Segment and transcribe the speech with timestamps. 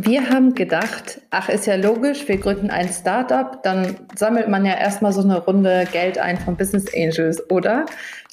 [0.00, 4.74] Wir haben gedacht, ach, ist ja logisch, wir gründen ein Startup, dann sammelt man ja
[4.74, 7.84] erstmal so eine Runde Geld ein von Business Angels, oder?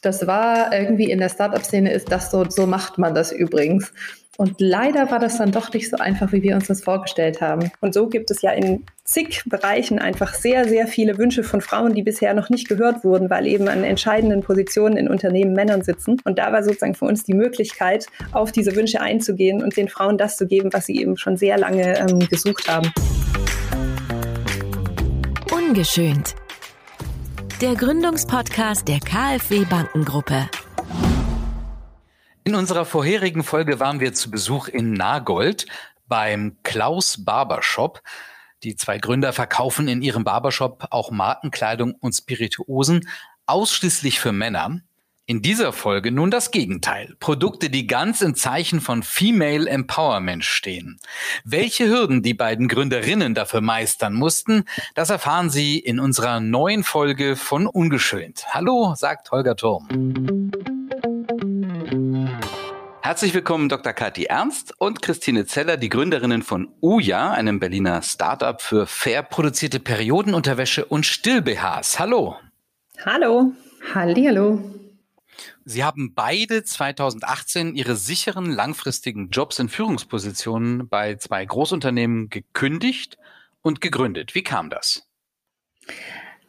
[0.03, 3.91] Das war irgendwie in der Startup-Szene ist das so, so macht man das übrigens.
[4.37, 7.71] Und leider war das dann doch nicht so einfach, wie wir uns das vorgestellt haben.
[7.79, 11.93] Und so gibt es ja in zig Bereichen einfach sehr, sehr viele Wünsche von Frauen,
[11.93, 16.17] die bisher noch nicht gehört wurden, weil eben an entscheidenden Positionen in Unternehmen Männern sitzen.
[16.25, 20.17] Und da war sozusagen für uns die Möglichkeit, auf diese Wünsche einzugehen und den Frauen
[20.17, 22.91] das zu geben, was sie eben schon sehr lange ähm, gesucht haben.
[25.53, 26.35] Ungeschönt.
[27.61, 30.49] Der Gründungspodcast der KfW Bankengruppe.
[32.47, 35.65] In unserer vorherigen Folge waren wir zu Besuch in Nagold
[36.07, 38.03] beim Klaus Barbershop.
[38.61, 43.09] Die zwei Gründer verkaufen in ihrem Barbershop auch Markenkleidung und Spirituosen
[43.47, 44.79] ausschließlich für Männer.
[45.25, 47.15] In dieser Folge nun das Gegenteil.
[47.19, 50.99] Produkte, die ganz im Zeichen von Female Empowerment stehen.
[51.45, 57.37] Welche Hürden die beiden Gründerinnen dafür meistern mussten, das erfahren Sie in unserer neuen Folge
[57.37, 58.45] von Ungeschönt.
[58.49, 59.87] Hallo, sagt Holger Turm.
[63.05, 63.93] Herzlich willkommen Dr.
[63.93, 69.79] Kathi Ernst und Christine Zeller, die Gründerinnen von Uja, einem Berliner Startup für fair produzierte
[69.79, 71.99] Periodenunterwäsche und Still-BHs.
[71.99, 72.37] Hallo.
[73.05, 73.53] Hallo.
[73.93, 74.59] Hallihallo.
[75.65, 83.19] Sie haben beide 2018 ihre sicheren langfristigen Jobs in Führungspositionen bei zwei Großunternehmen gekündigt
[83.61, 84.33] und gegründet.
[84.33, 85.07] Wie kam das?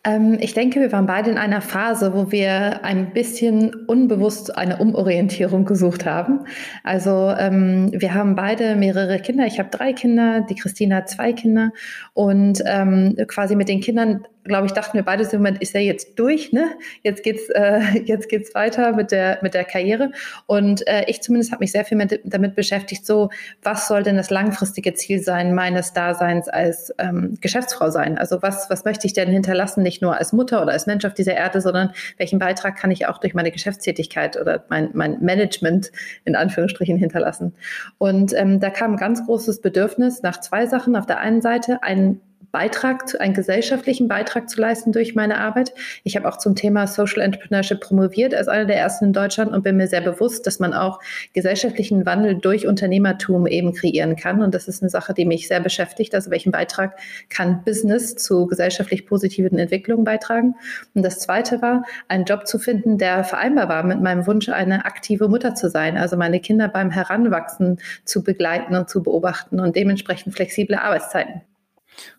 [0.07, 4.79] Ähm, ich denke, wir waren beide in einer Phase, wo wir ein bisschen unbewusst eine
[4.79, 6.45] Umorientierung gesucht haben.
[6.85, 9.47] Also ähm, wir haben beide mehrere Kinder.
[9.47, 11.73] Ich habe drei Kinder, die Christina hat zwei Kinder
[12.15, 15.81] und ähm, quasi mit den Kindern glaube ich, dachten wir beide, im Moment ist er
[15.81, 16.71] jetzt durch, ne?
[17.03, 20.13] Jetzt geht's, äh, jetzt geht's weiter mit der mit der Karriere.
[20.47, 23.31] Und äh, ich zumindest habe mich sehr viel mit, damit beschäftigt, so
[23.63, 28.19] was soll denn das langfristige Ziel sein meines Daseins als ähm, Geschäftsfrau sein?
[28.19, 31.15] Also was was möchte ich denn hinterlassen, nicht nur als Mutter oder als Mensch auf
[31.15, 35.93] dieser Erde, sondern welchen Beitrag kann ich auch durch meine Geschäftstätigkeit oder mein mein Management
[36.25, 37.55] in Anführungsstrichen hinterlassen?
[37.99, 40.97] Und ähm, da kam ein ganz großes Bedürfnis nach zwei Sachen.
[40.97, 42.21] Auf der einen Seite ein
[42.57, 45.75] Beitrag, einen gesellschaftlichen Beitrag zu leisten durch meine Arbeit.
[46.05, 49.63] Ich habe auch zum Thema Social Entrepreneurship promoviert als einer der ersten in Deutschland und
[49.63, 50.99] bin mir sehr bewusst, dass man auch
[51.35, 54.41] gesellschaftlichen Wandel durch Unternehmertum eben kreieren kann.
[54.41, 56.15] Und das ist eine Sache, die mich sehr beschäftigt.
[56.15, 56.97] Also welchen Beitrag
[57.29, 60.55] kann Business zu gesellschaftlich positiven Entwicklungen beitragen?
[60.95, 64.87] Und das zweite war, einen Job zu finden, der vereinbar war mit meinem Wunsch, eine
[64.87, 65.99] aktive Mutter zu sein.
[65.99, 71.43] Also meine Kinder beim Heranwachsen zu begleiten und zu beobachten und dementsprechend flexible Arbeitszeiten.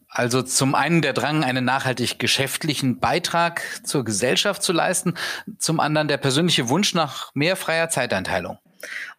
[0.09, 5.15] Also zum einen der Drang, einen nachhaltig geschäftlichen Beitrag zur Gesellschaft zu leisten,
[5.57, 8.57] zum anderen der persönliche Wunsch nach mehr freier Zeiteinteilung.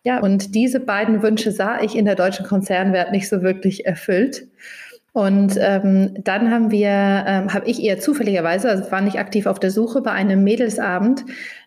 [0.03, 4.47] Ja, und diese beiden Wünsche sah ich in der deutschen Konzernwelt nicht so wirklich erfüllt.
[5.12, 9.59] Und ähm, dann haben wir, ähm, habe ich eher zufälligerweise, also war nicht aktiv auf
[9.59, 11.25] der Suche, bei einem Mädelsabend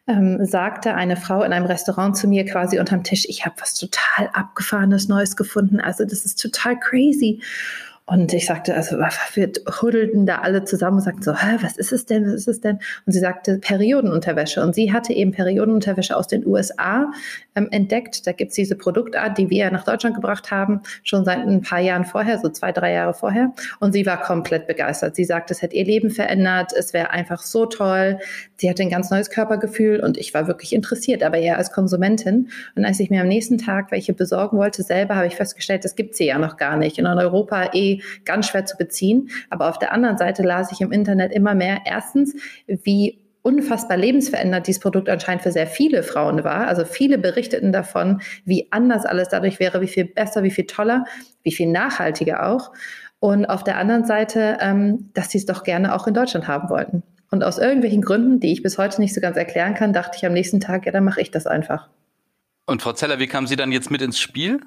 [0.08, 3.76] ähm, sagte eine Frau in einem Restaurant zu mir quasi unterm Tisch, ich habe was
[3.76, 5.80] total abgefahrenes Neues gefunden.
[5.80, 7.42] Also das ist total crazy.
[8.11, 9.51] Und ich sagte, also wir
[9.81, 12.59] hudelten da alle zusammen und sagten so, Hä, was ist es denn, was ist es
[12.59, 12.79] denn?
[13.05, 14.61] Und sie sagte Periodenunterwäsche.
[14.61, 17.09] Und sie hatte eben Periodenunterwäsche aus den USA
[17.55, 18.27] ähm, entdeckt.
[18.27, 22.03] Da gibt's diese Produktart, die wir nach Deutschland gebracht haben, schon seit ein paar Jahren
[22.03, 23.53] vorher, so zwei, drei Jahre vorher.
[23.79, 25.16] Und sie war komplett begeistert.
[25.16, 28.19] Sie sagte, es hätte ihr Leben verändert, es wäre einfach so toll.
[28.61, 32.51] Sie hatte ein ganz neues Körpergefühl und ich war wirklich interessiert, aber eher als Konsumentin.
[32.75, 35.95] Und als ich mir am nächsten Tag welche besorgen wollte, selber habe ich festgestellt, das
[35.95, 36.99] gibt sie ja noch gar nicht.
[36.99, 39.31] Und in Europa eh ganz schwer zu beziehen.
[39.49, 42.35] Aber auf der anderen Seite las ich im Internet immer mehr, erstens,
[42.67, 46.67] wie unfassbar lebensverändert dieses Produkt anscheinend für sehr viele Frauen war.
[46.67, 51.05] Also viele berichteten davon, wie anders alles dadurch wäre, wie viel besser, wie viel toller,
[51.41, 52.72] wie viel nachhaltiger auch.
[53.19, 56.69] Und auf der anderen Seite, ähm, dass sie es doch gerne auch in Deutschland haben
[56.69, 57.01] wollten.
[57.31, 60.25] Und aus irgendwelchen Gründen, die ich bis heute nicht so ganz erklären kann, dachte ich
[60.25, 61.90] am nächsten Tag, ja, dann mache ich das einfach.
[62.66, 64.59] Und Frau Zeller, wie kam sie dann jetzt mit ins Spiel?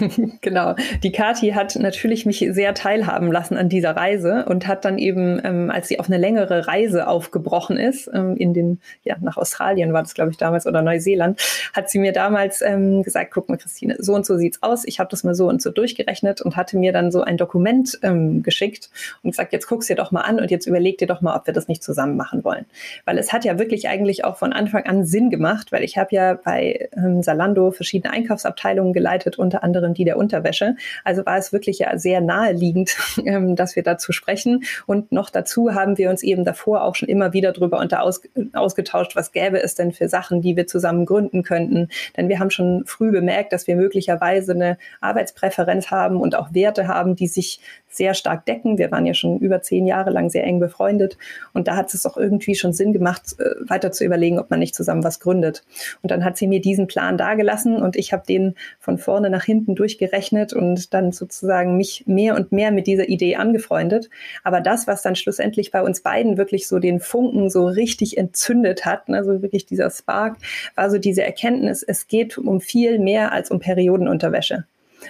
[0.40, 0.74] genau.
[1.02, 5.40] Die Kati hat natürlich mich sehr teilhaben lassen an dieser Reise und hat dann eben,
[5.44, 9.92] ähm, als sie auf eine längere Reise aufgebrochen ist, ähm, in den, ja, nach Australien
[9.92, 11.40] war das, glaube ich, damals oder Neuseeland,
[11.72, 14.84] hat sie mir damals ähm, gesagt, guck mal, Christine, so und so sieht's aus.
[14.86, 17.98] Ich habe das mal so und so durchgerechnet und hatte mir dann so ein Dokument
[18.02, 18.90] ähm, geschickt
[19.22, 21.46] und gesagt, jetzt guck's dir doch mal an und jetzt überleg dir doch mal, ob
[21.46, 22.66] wir das nicht zusammen machen wollen.
[23.04, 26.14] Weil es hat ja wirklich eigentlich auch von Anfang an Sinn gemacht, weil ich habe
[26.14, 30.76] ja bei ähm, Salando verschiedene Einkaufsabteilungen geleitet, unter anderem die der Unterwäsche.
[31.04, 34.64] Also war es wirklich ja sehr naheliegend, ähm, dass wir dazu sprechen.
[34.86, 38.20] Und noch dazu haben wir uns eben davor auch schon immer wieder unter aus,
[38.52, 41.88] ausgetauscht, was gäbe es denn für Sachen, die wir zusammen gründen könnten.
[42.16, 46.88] Denn wir haben schon früh bemerkt, dass wir möglicherweise eine Arbeitspräferenz haben und auch Werte
[46.88, 48.78] haben, die sich sehr stark decken.
[48.78, 51.18] Wir waren ja schon über zehn Jahre lang sehr eng befreundet
[51.52, 54.60] und da hat es auch irgendwie schon Sinn gemacht, äh, weiter zu überlegen, ob man
[54.60, 55.64] nicht zusammen was gründet.
[56.02, 59.44] Und dann hat sie mir diesen Plan dargelassen und ich habe den von vorne nach
[59.44, 64.10] hinten durchgerechnet und dann sozusagen mich mehr und mehr mit dieser Idee angefreundet.
[64.44, 68.84] Aber das, was dann schlussendlich bei uns beiden wirklich so den Funken so richtig entzündet
[68.84, 70.36] hat, also wirklich dieser Spark,
[70.74, 74.64] war so diese Erkenntnis, es geht um viel mehr als um Periodenunterwäsche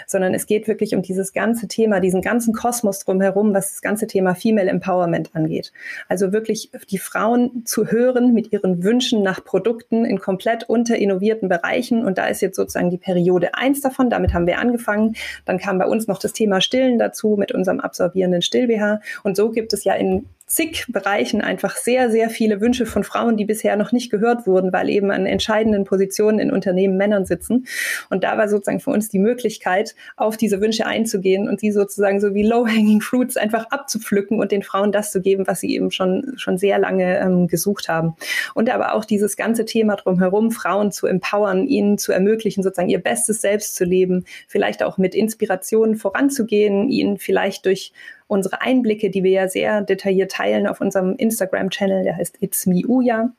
[0.06, 4.06] sondern es geht wirklich um dieses ganze Thema, diesen ganzen Kosmos drumherum, was das ganze
[4.06, 5.72] Thema Female Empowerment angeht.
[6.08, 12.04] Also wirklich die Frauen zu hören mit ihren Wünschen nach Produkten in komplett unterinnovierten Bereichen.
[12.04, 14.10] Und da ist jetzt sozusagen die Periode eins davon.
[14.10, 15.16] Damit haben wir angefangen.
[15.44, 19.00] Dann kam bei uns noch das Thema Stillen dazu mit unserem absorbierenden Still-BH.
[19.22, 23.36] Und so gibt es ja in zig Bereichen einfach sehr, sehr viele Wünsche von Frauen,
[23.36, 27.66] die bisher noch nicht gehört wurden, weil eben an entscheidenden Positionen in Unternehmen Männern sitzen.
[28.08, 32.18] Und da war sozusagen für uns die Möglichkeit, auf diese Wünsche einzugehen und die sozusagen
[32.18, 35.90] so wie low-hanging fruits einfach abzupflücken und den Frauen das zu geben, was sie eben
[35.90, 38.16] schon, schon sehr lange ähm, gesucht haben.
[38.54, 43.02] Und aber auch dieses ganze Thema drumherum, Frauen zu empowern, ihnen zu ermöglichen, sozusagen ihr
[43.02, 47.92] bestes Selbst zu leben, vielleicht auch mit Inspirationen voranzugehen, ihnen vielleicht durch
[48.28, 52.82] unsere Einblicke, die wir ja sehr detailliert teilen auf unserem Instagram-Channel, der heißt It's Me
[52.86, 53.32] Uya.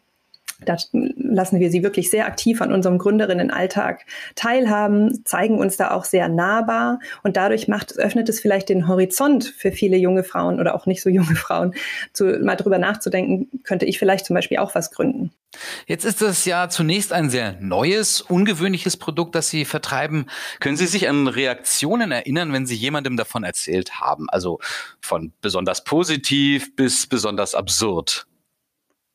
[0.66, 6.06] Da lassen wir sie wirklich sehr aktiv an unserem Gründerinnenalltag teilhaben, zeigen uns da auch
[6.06, 10.76] sehr nahbar und dadurch macht, öffnet es vielleicht den Horizont für viele junge Frauen oder
[10.76, 11.74] auch nicht so junge Frauen,
[12.14, 15.32] zu, mal drüber nachzudenken, könnte ich vielleicht zum Beispiel auch was gründen.
[15.88, 20.28] Jetzt ist es ja zunächst ein sehr neues, ungewöhnliches Produkt, das Sie vertreiben.
[20.60, 24.30] Können Sie sich an Reaktionen erinnern, wenn Sie jemandem davon erzählt haben?
[24.30, 24.60] Also
[25.02, 28.28] von besonders positiv bis besonders absurd.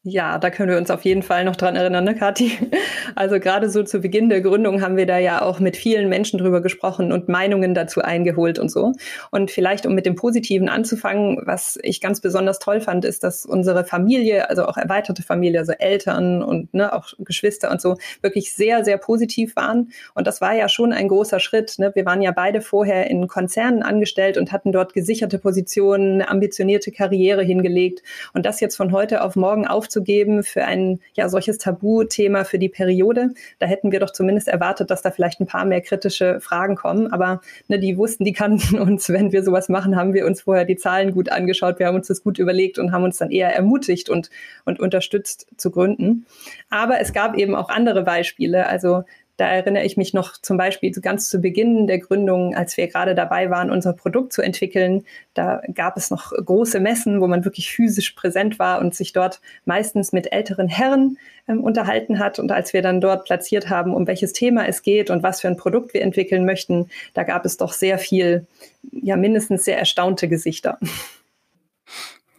[0.06, 2.52] Ja, da können wir uns auf jeden Fall noch dran erinnern, ne, Kathi?
[3.16, 6.38] Also gerade so zu Beginn der Gründung haben wir da ja auch mit vielen Menschen
[6.38, 8.92] drüber gesprochen und Meinungen dazu eingeholt und so.
[9.30, 13.46] Und vielleicht, um mit dem Positiven anzufangen, was ich ganz besonders toll fand, ist, dass
[13.46, 18.54] unsere Familie, also auch erweiterte Familie, also Eltern und ne, auch Geschwister und so, wirklich
[18.54, 19.90] sehr, sehr positiv waren.
[20.14, 21.78] Und das war ja schon ein großer Schritt.
[21.78, 21.92] Ne?
[21.94, 26.90] Wir waren ja beide vorher in Konzernen angestellt und hatten dort gesicherte Positionen, eine ambitionierte
[26.90, 28.02] Karriere hingelegt.
[28.32, 32.58] Und das jetzt von heute auf morgen aufzunehmen, aufzugeben für ein ja solches Tabuthema für
[32.58, 33.30] die Periode.
[33.58, 37.12] Da hätten wir doch zumindest erwartet, dass da vielleicht ein paar mehr kritische Fragen kommen.
[37.12, 40.64] Aber ne, die wussten, die kannten uns, wenn wir sowas machen, haben wir uns vorher
[40.64, 43.54] die Zahlen gut angeschaut, wir haben uns das gut überlegt und haben uns dann eher
[43.54, 44.30] ermutigt und,
[44.64, 46.26] und unterstützt zu gründen.
[46.70, 48.66] Aber es gab eben auch andere Beispiele.
[48.66, 49.04] Also
[49.36, 53.16] da erinnere ich mich noch zum Beispiel ganz zu Beginn der Gründung, als wir gerade
[53.16, 55.04] dabei waren, unser Produkt zu entwickeln.
[55.34, 59.40] Da gab es noch große Messen, wo man wirklich physisch präsent war und sich dort
[59.64, 62.38] meistens mit älteren Herren ähm, unterhalten hat.
[62.38, 65.48] Und als wir dann dort platziert haben, um welches Thema es geht und was für
[65.48, 68.46] ein Produkt wir entwickeln möchten, da gab es doch sehr viel,
[68.92, 70.78] ja mindestens sehr erstaunte Gesichter.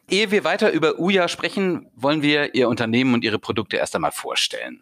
[0.10, 4.12] Ehe wir weiter über Uja sprechen, wollen wir Ihr Unternehmen und Ihre Produkte erst einmal
[4.12, 4.82] vorstellen.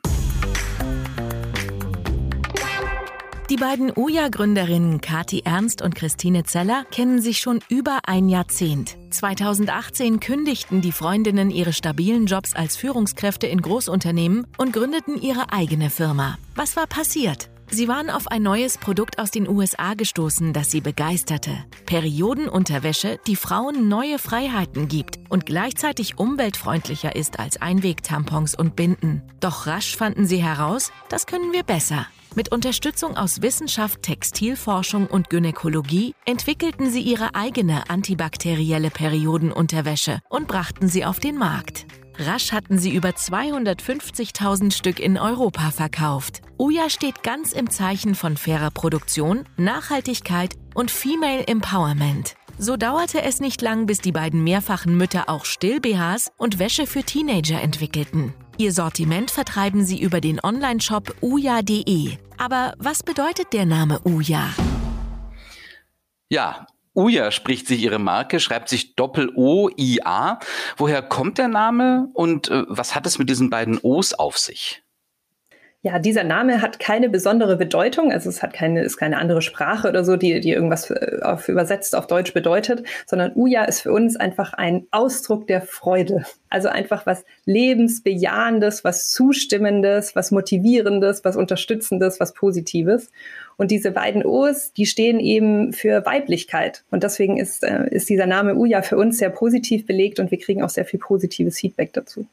[3.50, 8.98] Die beiden UJA-Gründerinnen Kati Ernst und Christine Zeller kennen sich schon über ein Jahrzehnt.
[9.10, 15.90] 2018 kündigten die Freundinnen ihre stabilen Jobs als Führungskräfte in Großunternehmen und gründeten ihre eigene
[15.90, 16.38] Firma.
[16.56, 17.50] Was war passiert?
[17.70, 21.66] Sie waren auf ein neues Produkt aus den USA gestoßen, das sie begeisterte.
[21.86, 29.24] Periodenunterwäsche, die Frauen neue Freiheiten gibt und gleichzeitig umweltfreundlicher ist als Einwegtampons und Binden.
[29.40, 32.08] Doch rasch fanden sie heraus, das können wir besser.
[32.36, 40.88] Mit Unterstützung aus Wissenschaft, Textilforschung und Gynäkologie entwickelten sie ihre eigene antibakterielle Periodenunterwäsche und brachten
[40.88, 41.86] sie auf den Markt.
[42.20, 46.42] Rasch hatten sie über 250.000 Stück in Europa verkauft.
[46.58, 52.36] Uja steht ganz im Zeichen von fairer Produktion, Nachhaltigkeit und Female Empowerment.
[52.60, 57.04] So dauerte es nicht lang, bis die beiden mehrfachen Mütter auch Still-BHs und Wäsche für
[57.04, 58.34] Teenager entwickelten.
[58.58, 62.18] Ihr Sortiment vertreiben sie über den Online-Shop uja.de.
[62.38, 64.50] Aber was bedeutet der Name Uja?
[66.30, 70.40] Ja, Uja spricht sich ihre Marke, schreibt sich Doppel-O-I-A.
[70.78, 74.83] Woher kommt der Name und äh, was hat es mit diesen beiden O's auf sich?
[75.86, 79.90] Ja, dieser Name hat keine besondere Bedeutung, also es hat keine, ist keine andere Sprache
[79.90, 83.92] oder so, die, die irgendwas äh, auf, übersetzt auf Deutsch bedeutet, sondern Uja ist für
[83.92, 86.24] uns einfach ein Ausdruck der Freude.
[86.50, 93.12] Also einfach was Lebensbejahendes, was Zustimmendes, was Motivierendes, was Unterstützendes, was Positives.
[93.58, 96.86] Und diese beiden O's, die stehen eben für Weiblichkeit.
[96.92, 100.40] Und deswegen ist, äh, ist dieser Name Uja für uns sehr positiv belegt und wir
[100.40, 102.26] kriegen auch sehr viel positives Feedback dazu.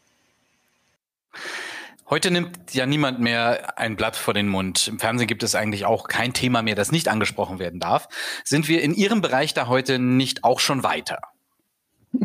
[2.10, 4.88] Heute nimmt ja niemand mehr ein Blatt vor den Mund.
[4.88, 8.08] Im Fernsehen gibt es eigentlich auch kein Thema mehr, das nicht angesprochen werden darf.
[8.42, 11.20] Sind wir in Ihrem Bereich da heute nicht auch schon weiter?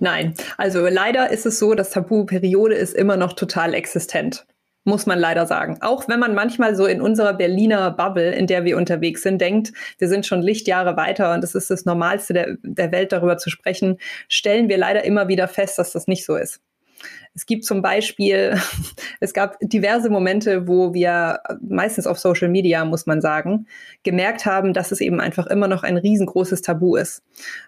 [0.00, 4.44] Nein, also leider ist es so, das Tabu Periode ist immer noch total existent.
[4.84, 5.78] Muss man leider sagen.
[5.80, 9.72] Auch wenn man manchmal so in unserer Berliner Bubble, in der wir unterwegs sind, denkt,
[9.96, 13.48] wir sind schon Lichtjahre weiter und es ist das Normalste der, der Welt, darüber zu
[13.48, 13.96] sprechen,
[14.28, 16.60] stellen wir leider immer wieder fest, dass das nicht so ist.
[17.34, 18.60] Es gibt zum Beispiel,
[19.20, 23.66] es gab diverse Momente, wo wir meistens auf Social Media, muss man sagen,
[24.02, 27.22] gemerkt haben, dass es eben einfach immer noch ein riesengroßes Tabu ist.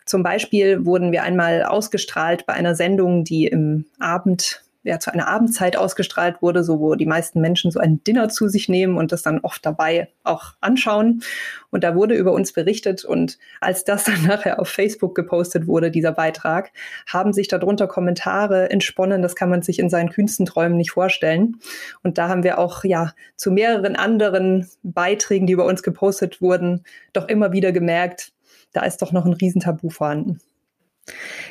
[0.04, 5.28] Zum Beispiel wurden wir einmal ausgestrahlt bei einer Sendung, die im Abend ja, zu einer
[5.28, 9.12] Abendzeit ausgestrahlt wurde, so wo die meisten Menschen so ein Dinner zu sich nehmen und
[9.12, 11.22] das dann oft dabei auch anschauen.
[11.70, 15.90] Und da wurde über uns berichtet und als das dann nachher auf Facebook gepostet wurde,
[15.90, 16.70] dieser Beitrag,
[17.06, 21.56] haben sich darunter Kommentare entsponnen, das kann man sich in seinen kühnsten Träumen nicht vorstellen.
[22.02, 26.84] Und da haben wir auch ja zu mehreren anderen Beiträgen, die über uns gepostet wurden,
[27.14, 28.32] doch immer wieder gemerkt,
[28.74, 30.40] da ist doch noch ein Riesentabu vorhanden.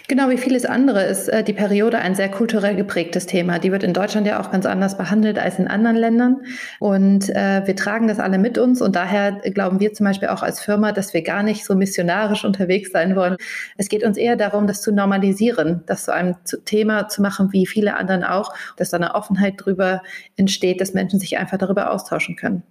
[0.08, 3.60] Genau wie vieles andere ist äh, die Periode ein sehr kulturell geprägtes Thema.
[3.60, 6.42] Die wird in Deutschland ja auch ganz anders behandelt als in anderen Ländern.
[6.80, 8.82] Und äh, wir tragen das alle mit uns.
[8.82, 12.44] Und daher glauben wir zum Beispiel auch als Firma, dass wir gar nicht so missionarisch
[12.44, 13.38] unterwegs sein wollen.
[13.78, 17.68] Es geht uns eher darum, das zu normalisieren, das zu einem Thema zu machen, wie
[17.68, 20.02] viele anderen auch, dass da eine Offenheit drüber
[20.36, 22.64] entsteht, dass Menschen sich einfach darüber austauschen können.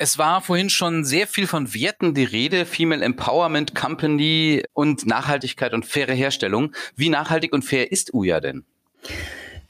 [0.00, 5.74] Es war vorhin schon sehr viel von Werten die Rede, Female Empowerment Company und Nachhaltigkeit
[5.74, 6.72] und faire Herstellung.
[6.94, 8.64] Wie nachhaltig und fair ist Uja denn?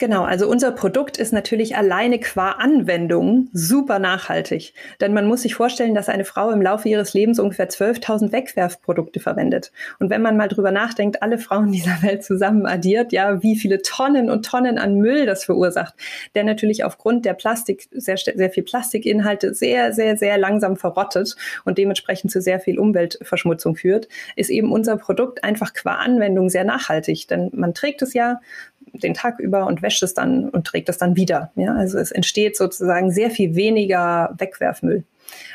[0.00, 4.72] Genau, also unser Produkt ist natürlich alleine qua Anwendung super nachhaltig.
[5.00, 9.18] Denn man muss sich vorstellen, dass eine Frau im Laufe ihres Lebens ungefähr 12.000 Wegwerfprodukte
[9.18, 9.72] verwendet.
[9.98, 13.82] Und wenn man mal drüber nachdenkt, alle Frauen dieser Welt zusammen addiert, ja, wie viele
[13.82, 15.94] Tonnen und Tonnen an Müll das verursacht,
[16.36, 21.76] der natürlich aufgrund der Plastik, sehr, sehr viel Plastikinhalte sehr, sehr, sehr langsam verrottet und
[21.76, 27.26] dementsprechend zu sehr viel Umweltverschmutzung führt, ist eben unser Produkt einfach qua Anwendung sehr nachhaltig.
[27.26, 28.38] Denn man trägt es ja,
[28.92, 31.50] den Tag über und wäscht es dann und trägt es dann wieder.
[31.56, 35.04] Ja, also es entsteht sozusagen sehr viel weniger Wegwerfmüll.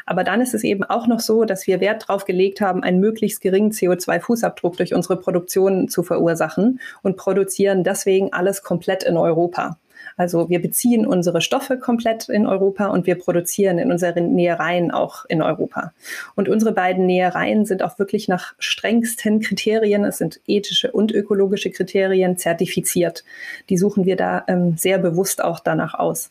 [0.06, 3.00] Aber dann ist es eben auch noch so, dass wir Wert darauf gelegt haben, einen
[3.00, 9.78] möglichst geringen CO2-Fußabdruck durch unsere Produktion zu verursachen und produzieren deswegen alles komplett in Europa.
[10.18, 15.26] Also wir beziehen unsere Stoffe komplett in Europa und wir produzieren in unseren Nähereien auch
[15.26, 15.94] in Europa.
[16.36, 21.72] Und unsere beiden Nähereien sind auch wirklich nach strengsten Kriterien, es sind ethische und ökologische
[21.72, 23.24] Kriterien, zertifiziert.
[23.70, 26.30] Die suchen wir da ähm, sehr bewusst auch danach aus.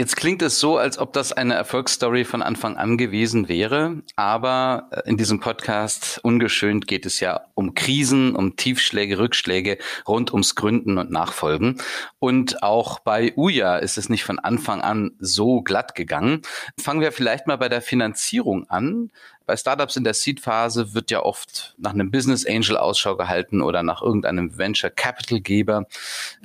[0.00, 4.88] Jetzt klingt es so, als ob das eine Erfolgsstory von Anfang an gewesen wäre, aber
[4.92, 9.76] äh, in diesem Podcast ungeschönt geht es ja um Krisen, um Tiefschläge, Rückschläge
[10.08, 11.82] rund ums Gründen und Nachfolgen.
[12.18, 16.40] Und auch bei Uja ist es nicht von Anfang an so glatt gegangen.
[16.80, 19.10] Fangen wir vielleicht mal bei der Finanzierung an.
[19.50, 23.82] Bei Startups in der Seed-Phase wird ja oft nach einem Business Angel Ausschau gehalten oder
[23.82, 25.88] nach irgendeinem Venture Capital Geber.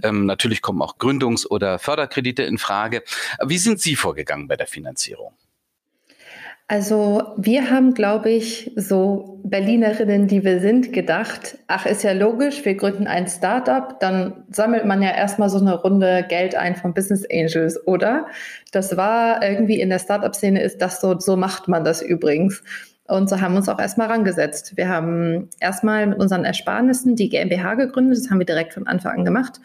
[0.02, 3.04] Ähm, natürlich kommen auch Gründungs- oder Förderkredite in Frage.
[3.46, 5.34] Wie sind Sie vorgegangen bei der Finanzierung?
[6.68, 12.66] Also wir haben, glaube ich, so Berlinerinnen, die wir sind, gedacht, ach, ist ja logisch,
[12.66, 16.96] wir gründen ein Startup, dann sammelt man ja erstmal so eine Runde Geld ein von
[16.96, 18.26] Business Angels, oder?
[18.72, 22.64] Das war irgendwie in der Startup-Szene ist das so, so macht man das übrigens.
[23.08, 24.78] Und so haben wir uns auch erstmal rangesetzt.
[24.78, 28.18] Wir haben erstmal mit unseren Ersparnissen die GmbH gegründet.
[28.18, 29.60] Das haben wir direkt von Anfang an gemacht.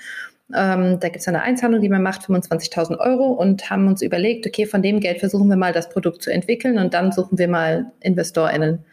[0.54, 4.46] Ähm, da gibt es eine Einzahlung, die man macht, 25.000 Euro und haben uns überlegt,
[4.46, 7.48] okay, von dem Geld versuchen wir mal das Produkt zu entwickeln und dann suchen wir
[7.48, 8.84] mal InvestorInnen.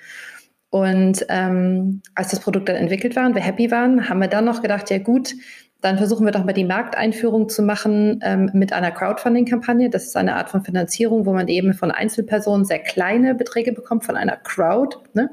[0.69, 4.45] Und ähm, als das Produkt dann entwickelt war und wir happy waren, haben wir dann
[4.45, 5.33] noch gedacht, ja gut,
[5.81, 9.89] dann versuchen wir doch mal die Markteinführung zu machen ähm, mit einer Crowdfunding-Kampagne.
[9.89, 14.03] Das ist eine Art von Finanzierung, wo man eben von Einzelpersonen sehr kleine Beträge bekommt,
[14.03, 15.29] von einer Crowd, ne,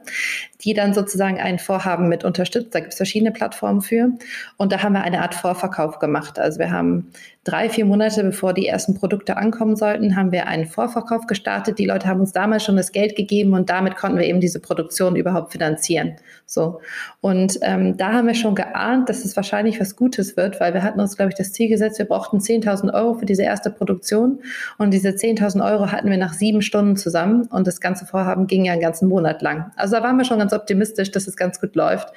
[0.60, 2.74] die dann sozusagen ein Vorhaben mit unterstützt.
[2.74, 4.10] Da gibt es verschiedene Plattformen für.
[4.58, 6.38] Und da haben wir eine Art Vorverkauf gemacht.
[6.38, 7.10] Also wir haben
[7.44, 11.78] drei, vier Monate bevor die ersten Produkte ankommen sollten, haben wir einen Vorverkauf gestartet.
[11.78, 14.60] Die Leute haben uns damals schon das Geld gegeben und damit konnten wir eben diese
[14.60, 16.16] Produktion überhaupt finanzieren.
[16.46, 16.80] So.
[17.20, 20.74] Und ähm, da haben wir schon geahnt, dass es wahrscheinlich was Gutes es wird, weil
[20.74, 23.70] wir hatten uns, glaube ich, das Ziel gesetzt, wir brauchten 10.000 Euro für diese erste
[23.70, 24.40] Produktion
[24.78, 28.64] und diese 10.000 Euro hatten wir nach sieben Stunden zusammen und das ganze Vorhaben ging
[28.64, 29.72] ja einen ganzen Monat lang.
[29.76, 32.08] Also da waren wir schon ganz optimistisch, dass es ganz gut läuft.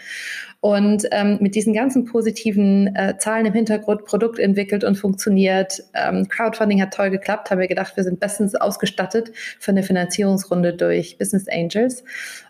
[0.60, 5.17] Und ähm, mit diesen ganzen positiven äh, Zahlen im Hintergrund, Produkt entwickelt und funktioniert,
[5.94, 10.74] ähm, Crowdfunding hat toll geklappt, haben wir gedacht, wir sind bestens ausgestattet für eine Finanzierungsrunde
[10.74, 12.04] durch Business Angels.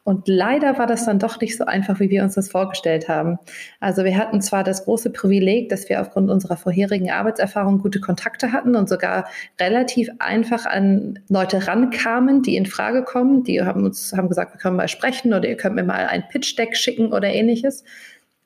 [0.04, 3.40] Und leider war das dann doch nicht so einfach, wie wir uns das vorgestellt haben.
[3.80, 8.52] Also wir hatten zwar das große Privileg, dass wir aufgrund unserer vorherigen Arbeitserfahrung gute Kontakte
[8.54, 9.28] hatten und sogar
[9.60, 13.44] relativ einfach an Leute rankamen, die in Frage kommen.
[13.44, 16.28] Die haben uns haben gesagt, wir können mal sprechen oder ihr könnt mir mal ein
[16.30, 17.84] Pitch-Deck schicken oder ähnliches.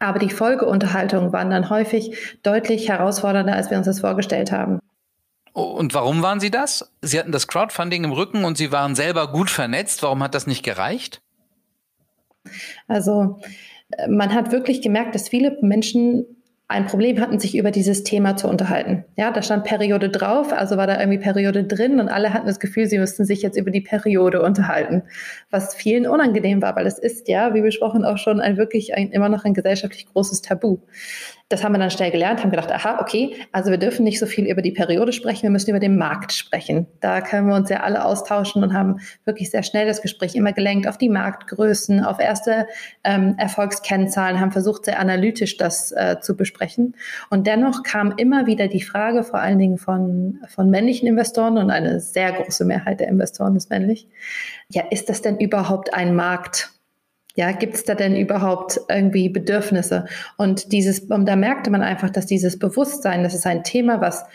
[0.01, 4.79] Aber die Folgeunterhaltungen waren dann häufig deutlich herausfordernder, als wir uns das vorgestellt haben.
[5.53, 6.91] Und warum waren Sie das?
[7.01, 10.01] Sie hatten das Crowdfunding im Rücken und Sie waren selber gut vernetzt.
[10.01, 11.22] Warum hat das nicht gereicht?
[12.88, 13.39] Also
[13.91, 16.25] äh, man hat wirklich gemerkt, dass viele Menschen
[16.71, 19.05] ein Problem hatten, sich über dieses Thema zu unterhalten.
[19.17, 22.59] Ja, da stand Periode drauf, also war da irgendwie Periode drin und alle hatten das
[22.59, 25.03] Gefühl, sie müssten sich jetzt über die Periode unterhalten,
[25.49, 29.11] was vielen unangenehm war, weil es ist ja, wie besprochen, auch schon ein wirklich ein,
[29.11, 30.79] immer noch ein gesellschaftlich großes Tabu
[31.51, 34.25] das haben wir dann schnell gelernt, haben gedacht, aha, okay, also wir dürfen nicht so
[34.25, 36.88] viel über die Periode sprechen, wir müssen über den Markt sprechen.
[37.00, 40.53] Da können wir uns ja alle austauschen und haben wirklich sehr schnell das Gespräch immer
[40.53, 42.67] gelenkt auf die Marktgrößen, auf erste
[43.03, 46.96] ähm, Erfolgskennzahlen, haben versucht, sehr analytisch das äh, zu besprechen.
[47.29, 51.72] Und dennoch kam immer wieder die Frage, vor allen Dingen von, von männlichen Investoren und
[51.72, 54.08] eine sehr große Mehrheit der Investoren ist männlich,
[54.70, 56.72] ja, ist das denn überhaupt ein Markt?
[57.35, 60.05] Ja, gibt es da denn überhaupt irgendwie Bedürfnisse?
[60.38, 64.25] Und dieses, und da merkte man einfach, dass dieses Bewusstsein, das ist ein Thema, was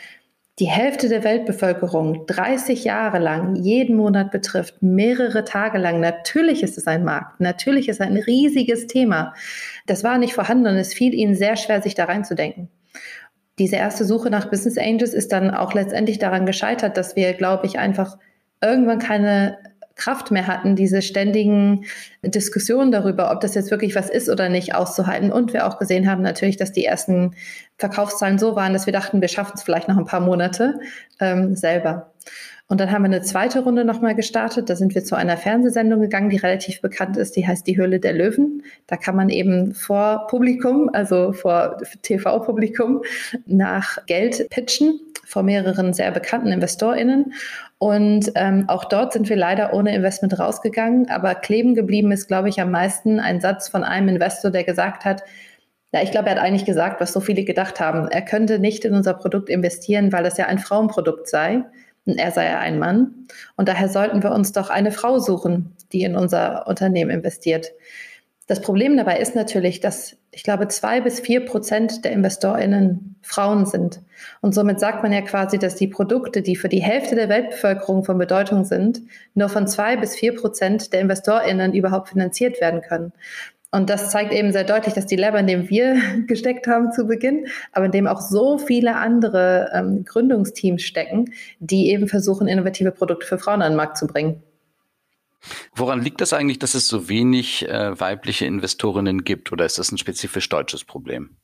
[0.59, 5.99] die Hälfte der Weltbevölkerung 30 Jahre lang jeden Monat betrifft, mehrere Tage lang.
[5.99, 9.35] Natürlich ist es ein Markt, natürlich ist es ein riesiges Thema.
[9.85, 12.69] Das war nicht vorhanden und es fiel ihnen sehr schwer, sich da reinzudenken.
[13.59, 17.67] Diese erste Suche nach Business Angels ist dann auch letztendlich daran gescheitert, dass wir, glaube
[17.67, 18.17] ich, einfach
[18.61, 19.57] irgendwann keine
[19.97, 21.85] Kraft mehr hatten, diese ständigen
[22.23, 25.31] Diskussionen darüber, ob das jetzt wirklich was ist oder nicht, auszuhalten.
[25.31, 27.35] Und wir auch gesehen haben natürlich, dass die ersten
[27.77, 30.79] Verkaufszahlen so waren, dass wir dachten, wir schaffen es vielleicht noch ein paar Monate
[31.19, 32.13] ähm, selber.
[32.69, 34.69] Und dann haben wir eine zweite Runde nochmal gestartet.
[34.69, 37.37] Da sind wir zu einer Fernsehsendung gegangen, die relativ bekannt ist.
[37.37, 38.63] Die heißt Die Höhle der Löwen.
[38.87, 43.03] Da kann man eben vor Publikum, also vor TV-Publikum,
[43.45, 47.33] nach Geld pitchen vor mehreren sehr bekannten InvestorInnen.
[47.79, 51.09] Und ähm, auch dort sind wir leider ohne Investment rausgegangen.
[51.09, 55.05] Aber kleben geblieben ist, glaube ich, am meisten ein Satz von einem Investor, der gesagt
[55.05, 55.23] hat,
[55.93, 58.07] ja, ich glaube, er hat eigentlich gesagt, was so viele gedacht haben.
[58.09, 61.63] Er könnte nicht in unser Produkt investieren, weil es ja ein Frauenprodukt sei.
[62.05, 63.27] Und er sei ja ein Mann.
[63.55, 67.71] Und daher sollten wir uns doch eine Frau suchen, die in unser Unternehmen investiert.
[68.47, 73.65] Das Problem dabei ist natürlich, dass ich glaube, zwei bis vier Prozent der InvestorInnen Frauen
[73.65, 74.01] sind.
[74.39, 78.05] Und somit sagt man ja quasi, dass die Produkte, die für die Hälfte der Weltbevölkerung
[78.05, 79.01] von Bedeutung sind,
[79.33, 83.11] nur von zwei bis vier Prozent der InvestorInnen überhaupt finanziert werden können.
[83.71, 87.05] Und das zeigt eben sehr deutlich, dass die Lab, in dem wir gesteckt haben zu
[87.05, 92.91] Beginn, aber in dem auch so viele andere ähm, Gründungsteams stecken, die eben versuchen, innovative
[92.91, 94.41] Produkte für Frauen an den Markt zu bringen.
[95.75, 99.91] Woran liegt das eigentlich, dass es so wenig äh, weibliche Investorinnen gibt oder ist das
[99.91, 101.37] ein spezifisch deutsches Problem?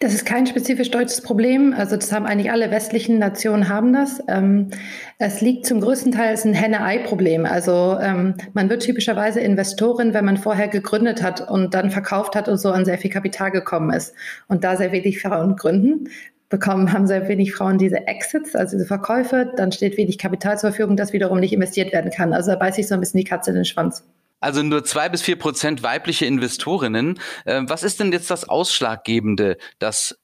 [0.00, 1.74] Das ist kein spezifisch deutsches Problem.
[1.76, 4.22] Also das haben eigentlich alle westlichen Nationen haben das.
[4.28, 4.68] Ähm,
[5.18, 7.46] es liegt zum größten Teil ein Henne-Ei-Problem.
[7.46, 12.48] Also ähm, man wird typischerweise Investorin, wenn man vorher gegründet hat und dann verkauft hat
[12.48, 14.14] und so an sehr viel Kapital gekommen ist
[14.48, 16.08] und da sehr wenig Frauen gründen
[16.52, 20.70] bekommen, haben sehr wenig Frauen diese Exits, also diese Verkäufe, dann steht wenig Kapital zur
[20.70, 22.32] Verfügung, das wiederum nicht investiert werden kann.
[22.32, 24.04] Also da beißt sich so ein bisschen die Katze in den Schwanz.
[24.38, 27.18] Also nur zwei bis vier Prozent weibliche Investorinnen.
[27.44, 30.18] Äh, was ist denn jetzt das Ausschlaggebende, dass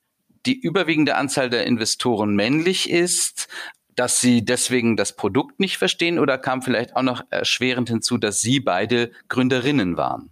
[0.47, 3.49] die überwiegende Anzahl der Investoren männlich ist,
[3.97, 8.41] dass sie deswegen das Produkt nicht verstehen oder kam vielleicht auch noch erschwerend hinzu, dass
[8.41, 10.31] sie beide Gründerinnen waren?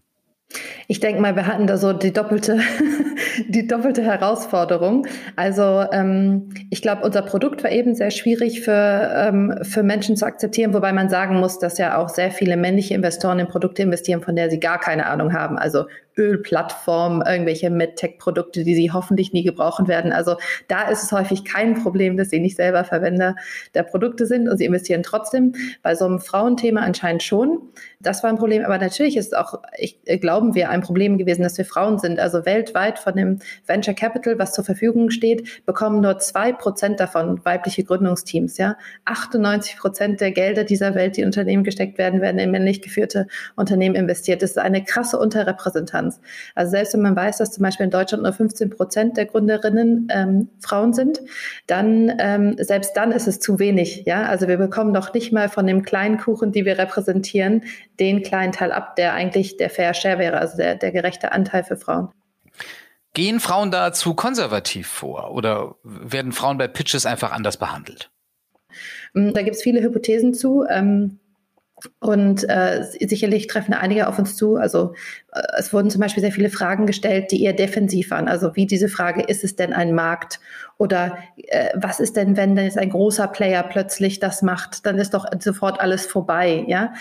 [0.88, 2.58] Ich denke mal, wir hatten da so die doppelte,
[3.48, 5.06] die doppelte Herausforderung.
[5.34, 10.26] Also ähm, ich glaube, unser Produkt war eben sehr schwierig für, ähm, für Menschen zu
[10.26, 14.22] akzeptieren, wobei man sagen muss, dass ja auch sehr viele männliche Investoren in Produkte investieren,
[14.22, 15.58] von der sie gar keine Ahnung haben.
[15.58, 15.86] Also
[16.16, 20.12] Ölplattformen, irgendwelche MedTech-Produkte, die sie hoffentlich nie gebrauchen werden.
[20.12, 20.36] Also
[20.68, 23.36] da ist es häufig kein Problem, dass sie nicht selber Verwender
[23.74, 25.54] der Produkte sind und sie investieren trotzdem.
[25.82, 27.60] Bei so einem Frauenthema anscheinend schon.
[28.00, 28.64] Das war ein Problem.
[28.64, 31.98] Aber natürlich ist es auch, ich, äh, glauben wir, ein Problem gewesen, dass wir Frauen
[31.98, 32.18] sind.
[32.18, 37.44] Also weltweit von dem Venture Capital, was zur Verfügung steht, bekommen nur zwei Prozent davon
[37.44, 38.56] weibliche Gründungsteams.
[38.56, 43.26] Ja, 98 Prozent der Gelder dieser Welt, die Unternehmen gesteckt werden, werden in männlich geführte
[43.54, 44.42] Unternehmen investiert.
[44.42, 46.05] Das ist eine krasse Unterrepräsentanz.
[46.06, 46.20] Akzeptanz.
[46.54, 50.08] Also selbst wenn man weiß, dass zum Beispiel in Deutschland nur 15 Prozent der Gründerinnen
[50.10, 51.20] ähm, Frauen sind,
[51.66, 54.04] dann ähm, selbst dann ist es zu wenig.
[54.06, 57.64] Ja, also wir bekommen noch nicht mal von dem kleinen Kuchen, die wir repräsentieren,
[58.00, 61.64] den kleinen Teil ab, der eigentlich der Fair Share wäre, also der, der gerechte Anteil
[61.64, 62.08] für Frauen.
[63.14, 68.10] Gehen Frauen da zu konservativ vor oder werden Frauen bei Pitches einfach anders behandelt?
[69.14, 70.66] Mm, da gibt es viele Hypothesen zu.
[70.68, 71.18] Ähm,
[72.00, 74.56] und äh, sicherlich treffen einige auf uns zu.
[74.56, 74.94] Also
[75.58, 78.28] es wurden zum Beispiel sehr viele Fragen gestellt, die eher defensiv waren.
[78.28, 80.40] Also wie diese Frage, ist es denn ein Markt?
[80.78, 84.84] Oder äh, was ist denn, wenn jetzt ein großer Player plötzlich das macht?
[84.84, 86.64] Dann ist doch sofort alles vorbei.
[86.66, 86.92] Ja?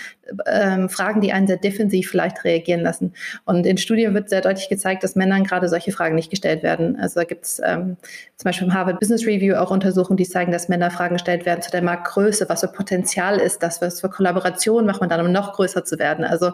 [0.46, 3.12] Ähm, Fragen, die einen sehr defensiv vielleicht reagieren lassen.
[3.44, 6.98] Und in Studien wird sehr deutlich gezeigt, dass Männern gerade solche Fragen nicht gestellt werden.
[6.98, 7.98] Also da gibt es ähm,
[8.36, 11.60] zum Beispiel im Harvard Business Review auch Untersuchungen, die zeigen, dass Männer Fragen gestellt werden
[11.60, 15.32] zu der Marktgröße, was für Potenzial ist das, was für Kollaboration macht man dann, um
[15.32, 16.24] noch größer zu werden.
[16.24, 16.52] Also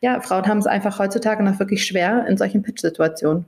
[0.00, 3.44] ja, Frauen haben es einfach heutzutage noch wirklich schwer in solchen Pitch-Situationen.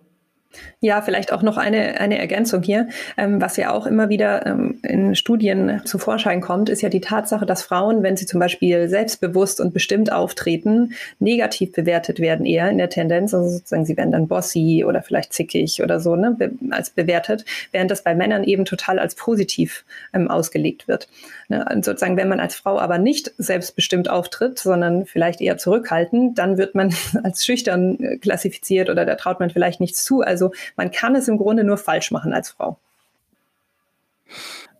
[0.80, 2.88] Ja, vielleicht auch noch eine, eine Ergänzung hier.
[3.16, 7.00] Ähm, was ja auch immer wieder ähm, in Studien zu Vorschein kommt, ist ja die
[7.00, 12.68] Tatsache, dass Frauen, wenn sie zum Beispiel selbstbewusst und bestimmt auftreten, negativ bewertet werden eher
[12.70, 13.34] in der Tendenz.
[13.34, 17.44] Also sozusagen, sie werden dann bossy oder vielleicht zickig oder so ne, be als bewertet,
[17.72, 21.08] während das bei Männern eben total als positiv ähm, ausgelegt wird.
[21.48, 21.64] Ne?
[21.70, 26.56] Und sozusagen, wenn man als Frau aber nicht selbstbestimmt auftritt, sondern vielleicht eher zurückhaltend, dann
[26.58, 30.22] wird man als schüchtern äh, klassifiziert oder da traut man vielleicht nichts zu.
[30.22, 30.39] Also
[30.76, 32.78] man kann es im Grunde nur falsch machen als Frau.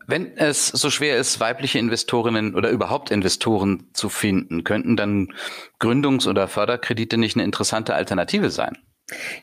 [0.06, 5.32] Wenn es so schwer ist, weibliche Investorinnen oder überhaupt Investoren zu finden, könnten dann
[5.78, 8.76] Gründungs- oder Förderkredite nicht eine interessante Alternative sein?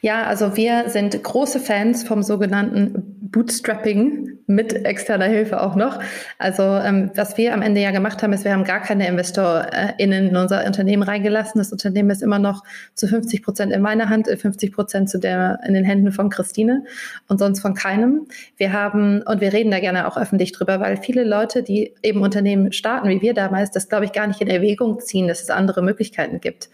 [0.01, 5.99] Ja, also wir sind große Fans vom sogenannten Bootstrapping mit externer Hilfe auch noch.
[6.37, 10.29] Also ähm, was wir am Ende ja gemacht haben, ist, wir haben gar keine InvestorInnen
[10.29, 11.59] in unser Unternehmen reingelassen.
[11.59, 12.63] Das Unternehmen ist immer noch
[12.95, 16.85] zu 50 Prozent in meiner Hand, 50 Prozent in den Händen von Christine
[17.27, 18.27] und sonst von keinem.
[18.55, 22.21] Wir haben und wir reden da gerne auch öffentlich drüber, weil viele Leute, die eben
[22.21, 25.49] Unternehmen starten, wie wir damals, das glaube ich gar nicht in Erwägung ziehen, dass es
[25.49, 26.69] andere Möglichkeiten gibt.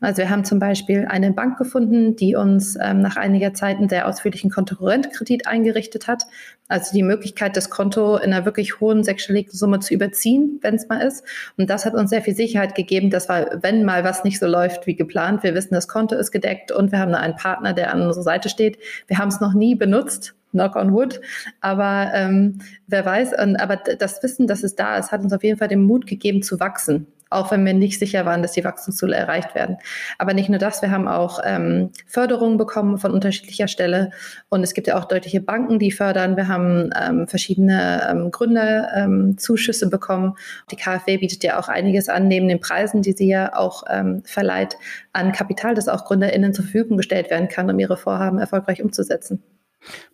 [0.00, 3.88] Also wir haben zum Beispiel eine Bank gefunden, die uns ähm, nach einiger Zeit einen
[3.88, 6.22] sehr ausführlichen Kontokorrentkredit eingerichtet hat.
[6.68, 10.88] Also die Möglichkeit, das Konto in einer wirklich hohen sechsstelligen Summe zu überziehen, wenn es
[10.88, 11.24] mal ist.
[11.56, 14.46] Und das hat uns sehr viel Sicherheit gegeben, dass wir, wenn mal was nicht so
[14.46, 17.92] läuft wie geplant, wir wissen, das Konto ist gedeckt und wir haben einen Partner, der
[17.92, 18.78] an unserer Seite steht.
[19.08, 21.20] Wir haben es noch nie benutzt, knock on wood.
[21.60, 25.42] Aber ähm, wer weiß, und, aber das Wissen, dass es da ist, hat uns auf
[25.42, 28.64] jeden Fall den Mut gegeben zu wachsen auch wenn wir nicht sicher waren, dass die
[28.64, 29.76] Wachstumsziele erreicht werden.
[30.18, 34.10] Aber nicht nur das, wir haben auch ähm, Förderungen bekommen von unterschiedlicher Stelle
[34.48, 36.36] und es gibt ja auch deutliche Banken, die fördern.
[36.36, 40.34] Wir haben ähm, verschiedene ähm, Gründerzuschüsse ähm, bekommen.
[40.70, 44.22] Die KfW bietet ja auch einiges an, neben den Preisen, die sie ja auch ähm,
[44.24, 44.76] verleiht,
[45.12, 49.42] an Kapital, das auch GründerInnen zur Verfügung gestellt werden kann, um ihre Vorhaben erfolgreich umzusetzen.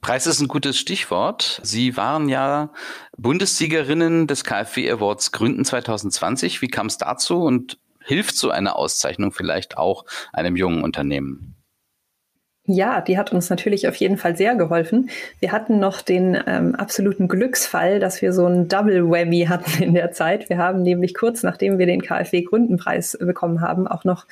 [0.00, 1.61] Preis ist ein gutes Stichwort.
[1.62, 2.70] Sie waren ja
[3.16, 6.62] Bundessiegerinnen des KfW Awards Gründen 2020.
[6.62, 11.54] Wie kam es dazu und hilft so eine Auszeichnung vielleicht auch einem jungen Unternehmen?
[12.66, 15.11] Ja, die hat uns natürlich auf jeden Fall sehr geholfen.
[15.38, 19.92] Wir hatten noch den ähm, absoluten Glücksfall, dass wir so ein Double Whammy hatten in
[19.92, 20.48] der Zeit.
[20.48, 24.24] Wir haben nämlich kurz nachdem wir den KfW Gründenpreis bekommen haben, auch noch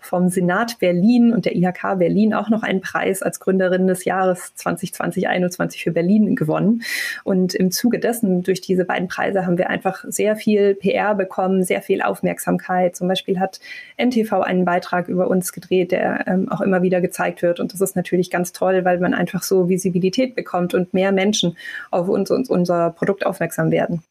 [0.00, 4.52] vom Senat Berlin und der IHK Berlin auch noch einen Preis als Gründerin des Jahres
[4.58, 6.82] 2020-21 für Berlin gewonnen.
[7.22, 11.62] Und im Zuge dessen, durch diese beiden Preise, haben wir einfach sehr viel PR bekommen,
[11.62, 12.96] sehr viel Aufmerksamkeit.
[12.96, 13.60] Zum Beispiel hat
[13.96, 17.60] NTV einen Beitrag über uns gedreht, der ähm, auch immer wieder gezeigt wird.
[17.60, 21.56] Und das ist natürlich ganz toll, weil man einfach so Visibilität bekommt und mehr Menschen
[21.90, 24.02] auf uns und unser Produkt aufmerksam werden.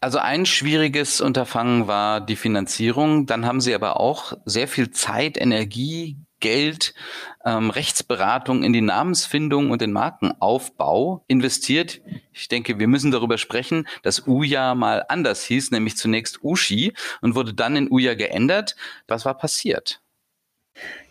[0.00, 3.26] Also ein schwieriges Unterfangen war die Finanzierung.
[3.26, 6.94] Dann haben Sie aber auch sehr viel Zeit, Energie, Geld,
[7.44, 12.00] ähm, Rechtsberatung in die Namensfindung und den Markenaufbau investiert.
[12.32, 17.34] Ich denke, wir müssen darüber sprechen, dass Uja mal anders hieß, nämlich zunächst Ushi und
[17.34, 18.76] wurde dann in Uja geändert.
[19.08, 20.00] Was war passiert?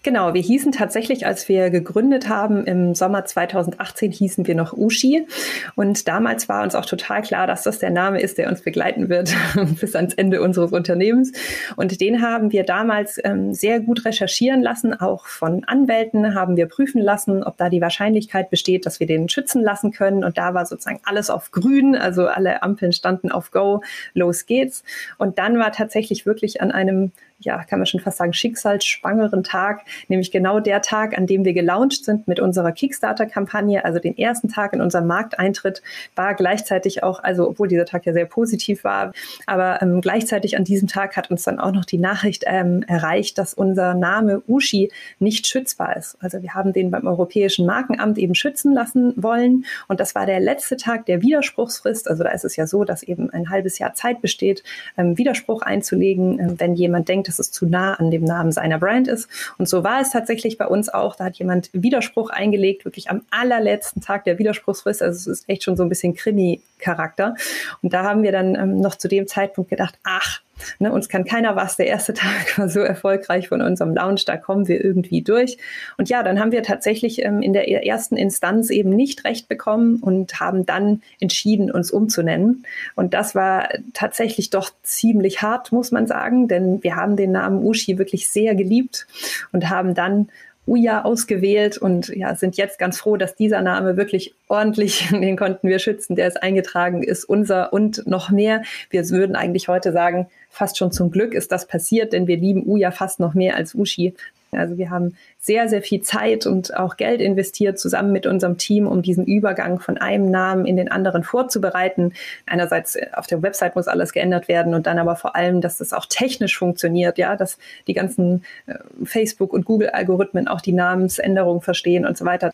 [0.07, 5.27] Genau, wir hießen tatsächlich, als wir gegründet haben, im Sommer 2018 hießen wir noch Ushi.
[5.75, 9.09] Und damals war uns auch total klar, dass das der Name ist, der uns begleiten
[9.09, 9.35] wird
[9.81, 11.33] bis ans Ende unseres Unternehmens.
[11.75, 16.67] Und den haben wir damals ähm, sehr gut recherchieren lassen, auch von Anwälten haben wir
[16.67, 20.23] prüfen lassen, ob da die Wahrscheinlichkeit besteht, dass wir den schützen lassen können.
[20.23, 24.85] Und da war sozusagen alles auf grün, also alle Ampeln standen auf Go, los geht's.
[25.17, 29.81] Und dann war tatsächlich wirklich an einem ja, kann man schon fast sagen, schicksalsschwangeren Tag
[30.07, 34.49] nämlich genau der Tag, an dem wir gelauncht sind mit unserer Kickstarter-Kampagne, also den ersten
[34.49, 35.81] Tag in unserem Markteintritt,
[36.15, 39.13] war gleichzeitig auch, also obwohl dieser Tag ja sehr positiv war,
[39.45, 43.37] aber ähm, gleichzeitig an diesem Tag hat uns dann auch noch die Nachricht ähm, erreicht,
[43.37, 46.17] dass unser Name Ushi nicht schützbar ist.
[46.19, 50.39] Also wir haben den beim Europäischen Markenamt eben schützen lassen wollen und das war der
[50.39, 52.09] letzte Tag der Widerspruchsfrist.
[52.09, 54.63] Also da ist es ja so, dass eben ein halbes Jahr Zeit besteht,
[54.97, 58.79] ähm, Widerspruch einzulegen, äh, wenn jemand denkt, dass es zu nah an dem Namen seiner
[58.79, 59.29] Brand ist.
[59.57, 61.15] Und so war es tatsächlich bei uns auch.
[61.15, 65.01] Da hat jemand Widerspruch eingelegt, wirklich am allerletzten Tag der Widerspruchsfrist.
[65.01, 67.35] Also es ist echt schon so ein bisschen Krimi-Charakter.
[67.81, 70.41] Und da haben wir dann ähm, noch zu dem Zeitpunkt gedacht, ach,
[70.79, 71.77] Ne, uns kann keiner was.
[71.77, 75.57] Der erste Tag war so erfolgreich von unserem Lounge, da kommen wir irgendwie durch.
[75.97, 79.97] Und ja, dann haben wir tatsächlich ähm, in der ersten Instanz eben nicht recht bekommen
[79.97, 82.63] und haben dann entschieden, uns umzunennen.
[82.95, 87.63] Und das war tatsächlich doch ziemlich hart, muss man sagen, denn wir haben den Namen
[87.63, 89.07] Ushi wirklich sehr geliebt
[89.51, 90.29] und haben dann
[90.67, 95.69] Uja ausgewählt und ja, sind jetzt ganz froh, dass dieser Name wirklich ordentlich, den konnten
[95.69, 98.63] wir schützen, der ist eingetragen, ist unser und noch mehr.
[98.89, 102.65] Wir würden eigentlich heute sagen, fast schon zum Glück ist das passiert, denn wir lieben
[102.65, 104.13] Uja fast noch mehr als Ushi.
[104.51, 108.87] Also wir haben sehr, sehr viel Zeit und auch Geld investiert zusammen mit unserem Team,
[108.87, 112.13] um diesen Übergang von einem Namen in den anderen vorzubereiten.
[112.45, 115.77] Einerseits äh, auf der Website muss alles geändert werden und dann aber vor allem, dass
[115.77, 121.61] das auch technisch funktioniert, ja, dass die ganzen äh, Facebook- und Google-Algorithmen auch die Namensänderung
[121.61, 122.51] verstehen und so weiter.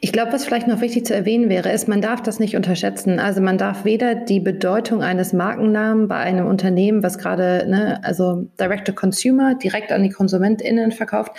[0.00, 3.18] Ich glaube, was vielleicht noch wichtig zu erwähnen wäre, ist, man darf das nicht unterschätzen.
[3.18, 8.46] Also man darf weder die Bedeutung eines Markennamen bei einem Unternehmen, was gerade, ne, also
[8.58, 11.32] Direct to Consumer, direkt an die KonsumentInnen verkauft,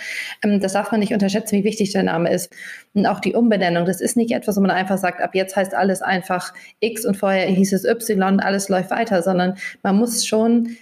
[0.44, 2.52] ähm, das darf man nicht unterschätzen, wie wichtig der Name ist.
[2.94, 5.74] Und auch die Umbenennung, das ist nicht etwas, wo man einfach sagt, ab jetzt heißt
[5.74, 10.76] alles einfach X und vorher hieß es Y, alles läuft weiter, sondern man muss schon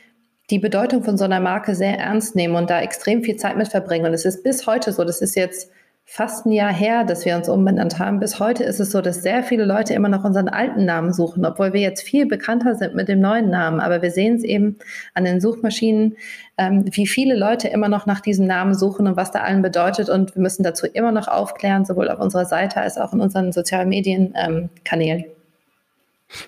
[0.50, 3.68] die Bedeutung von so einer Marke sehr ernst nehmen und da extrem viel Zeit mit
[3.68, 4.06] verbringen.
[4.06, 5.70] Und es ist bis heute so, das ist jetzt
[6.10, 8.18] fast ein Jahr her, dass wir uns umbenannt haben.
[8.18, 11.44] Bis heute ist es so, dass sehr viele Leute immer noch unseren alten Namen suchen,
[11.44, 13.78] obwohl wir jetzt viel bekannter sind mit dem neuen Namen.
[13.78, 14.78] Aber wir sehen es eben
[15.12, 16.16] an den Suchmaschinen,
[16.56, 20.08] ähm, wie viele Leute immer noch nach diesem Namen suchen und was da allen bedeutet.
[20.08, 23.52] Und wir müssen dazu immer noch aufklären, sowohl auf unserer Seite als auch in unseren
[23.52, 25.24] sozialen Medienkanälen.
[25.24, 25.30] Ähm,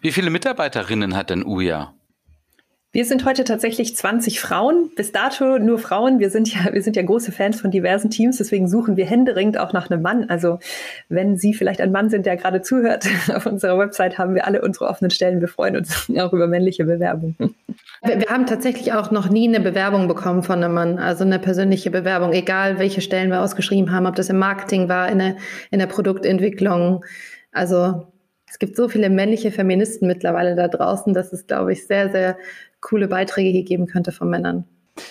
[0.01, 1.93] wie viele Mitarbeiterinnen hat denn Uja?
[2.93, 6.19] Wir sind heute tatsächlich 20 Frauen, bis dato nur Frauen.
[6.19, 9.59] Wir sind ja, wir sind ja große Fans von diversen Teams, deswegen suchen wir händeringend
[9.59, 10.29] auch nach einem Mann.
[10.29, 10.59] Also
[11.09, 14.61] wenn Sie vielleicht ein Mann sind, der gerade zuhört, auf unserer Website haben wir alle
[14.61, 15.41] unsere offenen Stellen.
[15.41, 17.37] Wir freuen uns auch über männliche Bewerbungen.
[18.03, 21.39] Wir, wir haben tatsächlich auch noch nie eine Bewerbung bekommen von einem Mann, also eine
[21.39, 25.37] persönliche Bewerbung, egal welche Stellen wir ausgeschrieben haben, ob das im Marketing war, in der,
[25.71, 27.05] in der Produktentwicklung.
[27.53, 28.09] Also
[28.51, 32.37] es gibt so viele männliche Feministen mittlerweile da draußen, dass es, glaube ich, sehr, sehr
[32.81, 34.65] coole Beiträge hier geben könnte von Männern.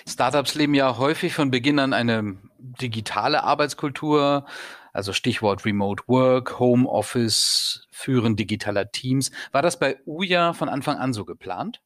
[0.05, 4.45] Startups leben ja häufig von Beginn an eine digitale Arbeitskultur,
[4.91, 9.31] also Stichwort Remote Work, Home Office, Führen digitaler Teams.
[9.53, 11.81] War das bei Uja von Anfang an so geplant?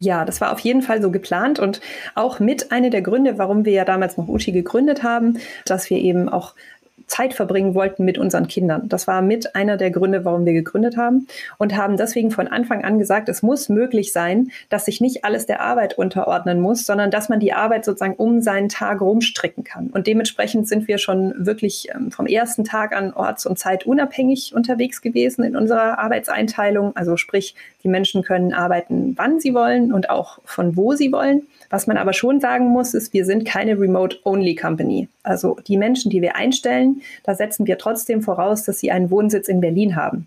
[0.00, 1.80] Ja, das war auf jeden Fall so geplant und
[2.14, 5.98] auch mit einer der Gründe, warum wir ja damals noch Uchi gegründet haben, dass wir
[5.98, 6.54] eben auch
[7.06, 8.88] Zeit verbringen wollten mit unseren Kindern.
[8.88, 11.26] Das war mit einer der Gründe, warum wir gegründet haben
[11.58, 15.46] und haben deswegen von Anfang an gesagt, es muss möglich sein, dass sich nicht alles
[15.46, 19.88] der Arbeit unterordnen muss, sondern dass man die Arbeit sozusagen um seinen Tag rumstricken kann.
[19.88, 25.00] Und dementsprechend sind wir schon wirklich ähm, vom ersten Tag an orts- und zeitunabhängig unterwegs
[25.00, 26.96] gewesen in unserer Arbeitseinteilung.
[26.96, 31.46] Also sprich, die Menschen können arbeiten, wann sie wollen und auch von wo sie wollen.
[31.70, 35.08] Was man aber schon sagen muss, ist, wir sind keine Remote-Only-Company.
[35.22, 39.48] Also die Menschen, die wir einstellen, da setzen wir trotzdem voraus, dass sie einen Wohnsitz
[39.48, 40.26] in Berlin haben.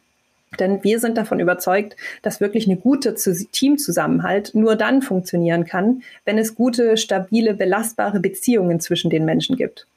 [0.60, 6.38] Denn wir sind davon überzeugt, dass wirklich eine gute Teamzusammenhalt nur dann funktionieren kann, wenn
[6.38, 9.88] es gute, stabile, belastbare Beziehungen zwischen den Menschen gibt.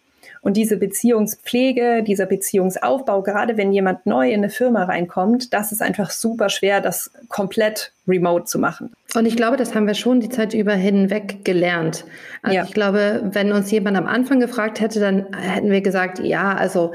[0.44, 5.80] Und diese Beziehungspflege, dieser Beziehungsaufbau, gerade wenn jemand neu in eine Firma reinkommt, das ist
[5.80, 8.92] einfach super schwer, das komplett remote zu machen.
[9.14, 12.04] Und ich glaube, das haben wir schon die Zeit über hinweg gelernt.
[12.42, 12.64] Also ja.
[12.64, 16.92] ich glaube, wenn uns jemand am Anfang gefragt hätte, dann hätten wir gesagt, ja, also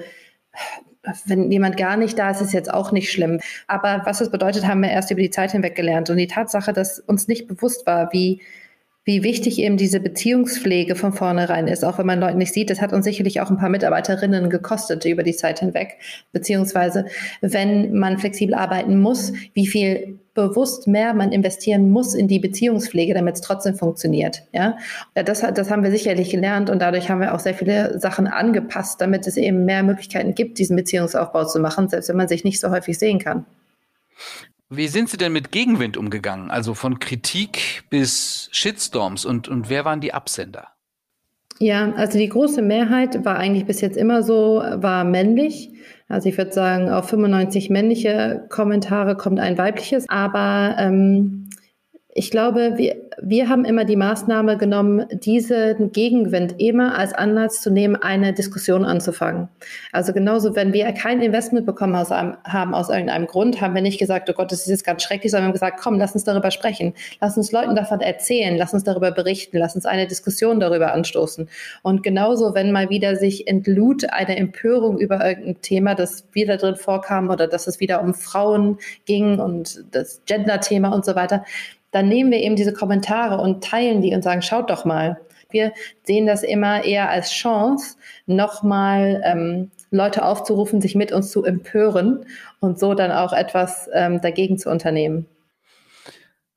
[1.26, 3.40] wenn jemand gar nicht da ist, ist jetzt auch nicht schlimm.
[3.66, 6.12] Aber was das bedeutet, haben wir erst über die Zeit hinweg gelernt.
[6.12, 8.42] Und die Tatsache, dass uns nicht bewusst war, wie
[9.10, 12.70] wie wichtig eben diese Beziehungspflege von vornherein ist, auch wenn man Leute nicht sieht.
[12.70, 15.98] Das hat uns sicherlich auch ein paar Mitarbeiterinnen gekostet über die Zeit hinweg.
[16.32, 17.06] Beziehungsweise,
[17.42, 23.16] wenn man flexibel arbeiten muss, wie viel bewusst mehr man investieren muss in die Beziehungspflege,
[23.16, 24.44] damit es trotzdem funktioniert.
[24.54, 24.78] Ja,
[25.16, 29.02] das, das haben wir sicherlich gelernt und dadurch haben wir auch sehr viele Sachen angepasst,
[29.02, 32.60] damit es eben mehr Möglichkeiten gibt, diesen Beziehungsaufbau zu machen, selbst wenn man sich nicht
[32.60, 33.48] so häufig sehen kann.
[34.72, 36.52] Wie sind Sie denn mit Gegenwind umgegangen?
[36.52, 40.68] Also von Kritik bis Shitstorms und, und wer waren die Absender?
[41.58, 45.72] Ja, also die große Mehrheit war eigentlich bis jetzt immer so, war männlich.
[46.08, 50.08] Also ich würde sagen, auf 95 männliche Kommentare kommt ein weibliches.
[50.08, 51.49] Aber ähm,
[52.20, 57.72] ich glaube, wir, wir haben immer die Maßnahme genommen, diesen Gegenwind immer als Anlass zu
[57.72, 59.48] nehmen, eine Diskussion anzufangen.
[59.94, 63.82] Also genauso, wenn wir kein Investment bekommen aus einem, haben aus irgendeinem Grund, haben wir
[63.82, 66.14] nicht gesagt, oh Gott, das ist jetzt ganz schrecklich, sondern wir haben gesagt, komm, lass
[66.14, 66.94] uns darüber sprechen.
[67.22, 68.58] Lass uns Leuten davon erzählen.
[68.58, 69.58] Lass uns darüber berichten.
[69.58, 71.48] Lass uns eine Diskussion darüber anstoßen.
[71.84, 76.76] Und genauso, wenn mal wieder sich entlud eine Empörung über irgendein Thema, das wieder drin
[76.76, 81.46] vorkam oder dass es wieder um Frauen ging und das Gender-Thema und so weiter,
[81.92, 85.20] dann nehmen wir eben diese Kommentare und teilen die und sagen, schaut doch mal.
[85.50, 85.74] Wir
[86.04, 87.98] sehen das immer eher als Chance,
[88.28, 92.26] nochmal ähm, Leute aufzurufen, sich mit uns zu empören
[92.60, 95.26] und so dann auch etwas ähm, dagegen zu unternehmen.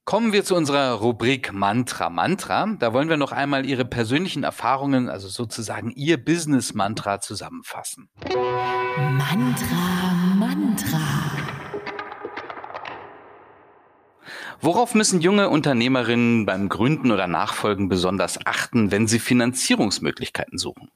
[0.04, 2.66] Kommen wir zu unserer Rubrik Mantra Mantra.
[2.80, 8.10] Da wollen wir noch einmal Ihre persönlichen Erfahrungen, also sozusagen Ihr Business-Mantra zusammenfassen.
[8.98, 11.61] Mantra Mantra.
[14.64, 20.88] Worauf müssen junge Unternehmerinnen beim Gründen oder Nachfolgen besonders achten, wenn sie Finanzierungsmöglichkeiten suchen?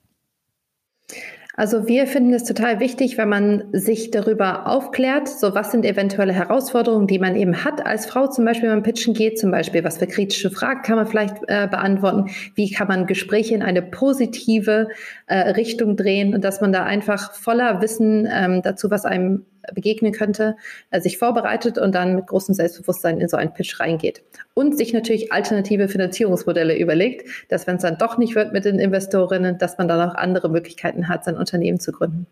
[1.58, 6.32] Also wir finden es total wichtig, wenn man sich darüber aufklärt, so was sind eventuelle
[6.34, 9.82] Herausforderungen, die man eben hat als Frau, zum Beispiel wenn man pitchen geht, zum Beispiel
[9.82, 13.82] was für kritische Fragen kann man vielleicht äh, beantworten, wie kann man Gespräche in eine
[13.82, 14.90] positive
[15.26, 20.12] äh, Richtung drehen und dass man da einfach voller Wissen ähm, dazu, was einem begegnen
[20.12, 20.56] könnte,
[20.90, 24.22] äh, sich vorbereitet und dann mit großem Selbstbewusstsein in so einen Pitch reingeht.
[24.54, 28.78] Und sich natürlich alternative Finanzierungsmodelle überlegt, dass wenn es dann doch nicht wird mit den
[28.78, 32.26] Investorinnen, dass man dann auch andere Möglichkeiten hat, sein Unternehmen zu gründen.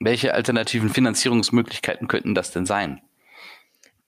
[0.00, 3.00] Welche alternativen Finanzierungsmöglichkeiten könnten das denn sein?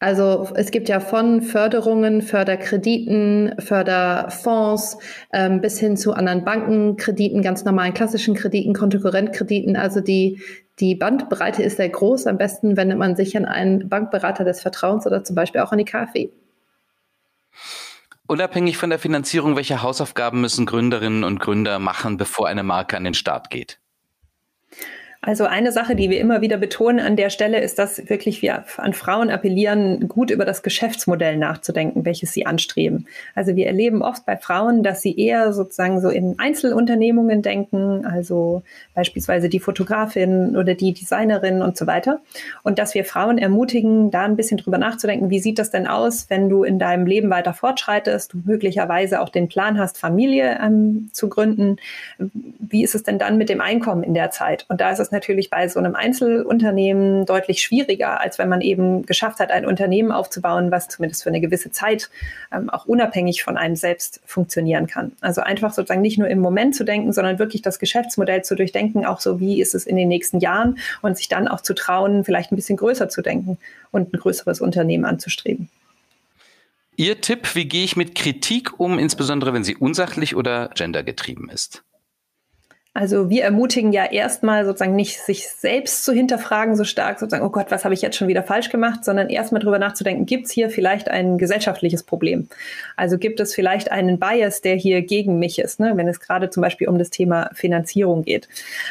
[0.05, 4.99] Also es gibt ja von Förderungen, Förderkrediten, Förderfonds
[5.33, 9.77] ähm, bis hin zu anderen Bankenkrediten, ganz normalen klassischen Krediten, Kontokorrentkrediten.
[9.77, 10.43] Also die,
[10.79, 12.27] die Bandbreite ist sehr groß.
[12.27, 15.79] Am besten wendet man sich an einen Bankberater des Vertrauens oder zum Beispiel auch an
[15.79, 16.29] die KfW.
[18.27, 23.05] Unabhängig von der Finanzierung, welche Hausaufgaben müssen Gründerinnen und Gründer machen, bevor eine Marke an
[23.05, 23.79] den Start geht?
[25.27, 28.65] Also eine Sache, die wir immer wieder betonen an der Stelle, ist, dass wirklich wir
[28.77, 33.07] an Frauen appellieren, gut über das Geschäftsmodell nachzudenken, welches sie anstreben.
[33.35, 38.63] Also wir erleben oft bei Frauen, dass sie eher sozusagen so in Einzelunternehmungen denken, also
[38.95, 42.21] beispielsweise die Fotografin oder die Designerin und so weiter.
[42.63, 46.27] Und dass wir Frauen ermutigen, da ein bisschen drüber nachzudenken, wie sieht das denn aus,
[46.29, 51.09] wenn du in deinem Leben weiter fortschreitest, du möglicherweise auch den Plan hast, Familie ähm,
[51.13, 51.79] zu gründen.
[52.19, 54.67] Wie ist es denn dann mit dem Einkommen in der Zeit?
[54.69, 59.07] Und da ist es natürlich bei so einem Einzelunternehmen deutlich schwieriger, als wenn man eben
[59.07, 62.11] geschafft hat, ein Unternehmen aufzubauen, was zumindest für eine gewisse Zeit
[62.53, 65.13] ähm, auch unabhängig von einem selbst funktionieren kann.
[65.23, 69.07] Also einfach sozusagen nicht nur im Moment zu denken, sondern wirklich das Geschäftsmodell zu durchdenken,
[69.07, 72.25] auch so, wie ist es in den nächsten Jahren und sich dann auch zu trauen,
[72.25, 73.57] vielleicht ein bisschen größer zu denken
[73.91, 75.71] und ein größeres Unternehmen anzustreben.
[76.97, 81.83] Ihr Tipp, wie gehe ich mit Kritik um, insbesondere wenn sie unsachlich oder gendergetrieben ist?
[82.97, 87.51] Also wir ermutigen ja erstmal sozusagen nicht sich selbst zu hinterfragen so stark, sozusagen, oh
[87.51, 90.53] Gott, was habe ich jetzt schon wieder falsch gemacht, sondern erstmal drüber nachzudenken, gibt es
[90.53, 92.49] hier vielleicht ein gesellschaftliches Problem?
[92.97, 95.95] Also gibt es vielleicht einen Bias, der hier gegen mich ist, ne?
[95.97, 98.49] wenn es gerade zum Beispiel um das Thema Finanzierung geht.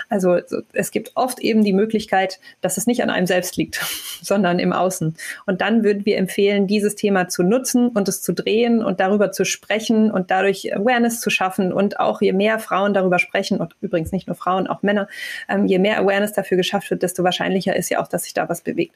[0.09, 0.37] Also
[0.73, 3.79] es gibt oft eben die Möglichkeit, dass es nicht an einem selbst liegt,
[4.21, 5.15] sondern im Außen.
[5.45, 9.31] Und dann würden wir empfehlen, dieses Thema zu nutzen und es zu drehen und darüber
[9.31, 13.79] zu sprechen und dadurch Awareness zu schaffen und auch je mehr Frauen darüber sprechen und
[13.93, 15.07] übrigens nicht nur Frauen, auch Männer,
[15.47, 18.49] ähm, je mehr Awareness dafür geschafft wird, desto wahrscheinlicher ist ja auch, dass sich da
[18.49, 18.95] was bewegt.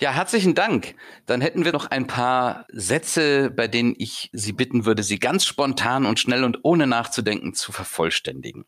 [0.00, 0.94] Ja, herzlichen Dank.
[1.26, 5.44] Dann hätten wir noch ein paar Sätze, bei denen ich Sie bitten würde, sie ganz
[5.44, 8.64] spontan und schnell und ohne nachzudenken zu vervollständigen.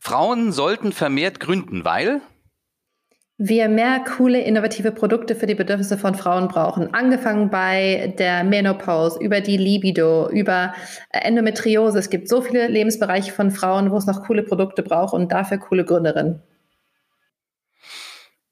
[0.00, 2.20] Frauen sollten vermehrt gründen, weil
[3.42, 6.92] wir mehr coole, innovative Produkte für die Bedürfnisse von Frauen brauchen.
[6.92, 10.74] Angefangen bei der Menopause, über die Libido, über
[11.08, 11.98] Endometriose.
[11.98, 15.56] Es gibt so viele Lebensbereiche von Frauen, wo es noch coole Produkte braucht und dafür
[15.56, 16.42] coole Gründerinnen.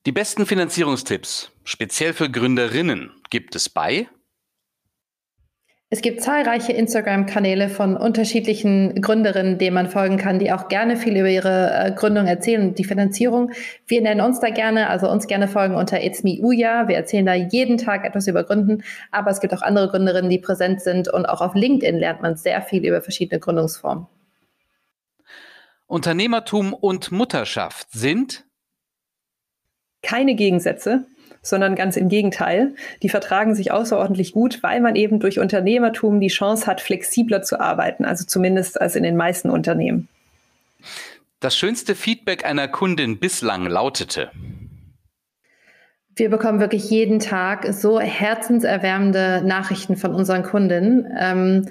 [0.07, 4.09] Die besten Finanzierungstipps, speziell für Gründerinnen, gibt es bei
[5.91, 11.17] es gibt zahlreiche Instagram-Kanäle von unterschiedlichen Gründerinnen, denen man folgen kann, die auch gerne viel
[11.17, 13.53] über ihre äh, Gründung erzählen und die Finanzierung.
[13.87, 16.89] Wir nennen uns da gerne, also uns gerne folgen unter It's Me Uya.
[16.89, 20.39] Wir erzählen da jeden Tag etwas über Gründen, aber es gibt auch andere Gründerinnen, die
[20.39, 24.07] präsent sind und auch auf LinkedIn lernt man sehr viel über verschiedene Gründungsformen.
[25.87, 28.45] Unternehmertum und Mutterschaft sind
[30.03, 31.07] keine Gegensätze,
[31.49, 32.75] sondern ganz im Gegenteil.
[33.03, 37.61] Die vertragen sich außerordentlich gut, weil man eben durch Unternehmertum die Chance hat, flexibler zu
[37.61, 40.09] arbeiten, also zumindest als in den meisten Unternehmen.
[41.41, 44.31] Das schönste Feedback einer Kundin bislang lautete.
[46.17, 51.07] Wir bekommen wirklich jeden Tag so herzenserwärmende Nachrichten von unseren Kunden.
[51.17, 51.69] Ähm,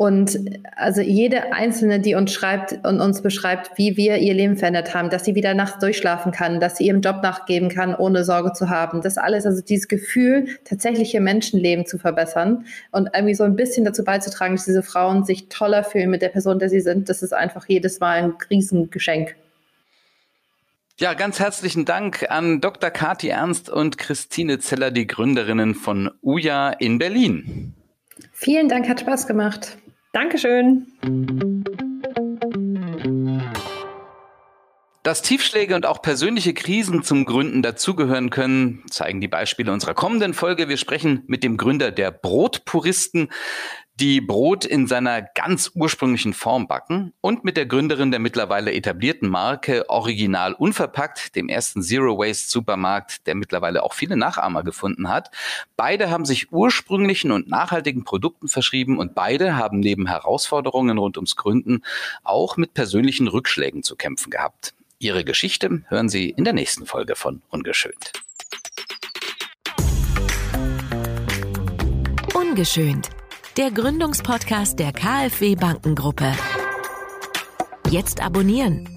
[0.00, 0.38] und
[0.76, 5.10] also jede einzelne, die uns schreibt und uns beschreibt, wie wir ihr Leben verändert haben,
[5.10, 8.70] dass sie wieder nachts durchschlafen kann, dass sie ihrem Job nachgeben kann, ohne Sorge zu
[8.70, 9.02] haben.
[9.02, 13.84] Das alles, also dieses Gefühl, tatsächlich ihr Menschenleben zu verbessern und irgendwie so ein bisschen
[13.84, 17.24] dazu beizutragen, dass diese Frauen sich toller fühlen mit der Person, der sie sind, das
[17.24, 19.34] ist einfach jedes Mal ein Riesengeschenk.
[21.00, 22.90] Ja, ganz herzlichen Dank an Dr.
[22.90, 27.74] Kati Ernst und Christine Zeller, die Gründerinnen von UJA in Berlin.
[28.30, 29.76] Vielen Dank, hat Spaß gemacht.
[30.12, 30.86] Dankeschön.
[35.02, 40.34] Dass Tiefschläge und auch persönliche Krisen zum Gründen dazugehören können, zeigen die Beispiele unserer kommenden
[40.34, 40.68] Folge.
[40.68, 43.30] Wir sprechen mit dem Gründer der Brotpuristen,
[44.00, 49.28] die Brot in seiner ganz ursprünglichen Form backen und mit der Gründerin der mittlerweile etablierten
[49.28, 55.32] Marke Original Unverpackt, dem ersten Zero Waste Supermarkt, der mittlerweile auch viele Nachahmer gefunden hat.
[55.76, 61.34] Beide haben sich ursprünglichen und nachhaltigen Produkten verschrieben und beide haben neben Herausforderungen rund ums
[61.34, 61.82] Gründen
[62.22, 64.74] auch mit persönlichen Rückschlägen zu kämpfen gehabt.
[65.00, 68.12] Ihre Geschichte hören Sie in der nächsten Folge von Ungeschönt.
[72.34, 73.10] Ungeschönt
[73.58, 76.32] der Gründungspodcast der KfW Bankengruppe.
[77.90, 78.88] Jetzt abonnieren.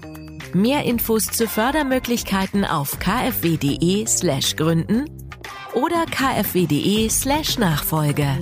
[0.54, 5.10] Mehr Infos zu Fördermöglichkeiten auf kfw.de/gründen
[5.74, 8.38] oder kfw.de/nachfolge.